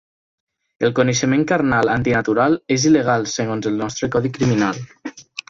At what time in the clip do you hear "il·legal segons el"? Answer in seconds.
2.93-3.79